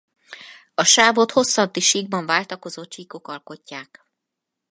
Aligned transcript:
A 0.75 0.83
sávot 0.83 1.31
hosszanti 1.31 1.79
síkban 1.79 2.25
váltakozó 2.25 2.85
csíkok 2.85 3.27
alkotják. 3.27 4.05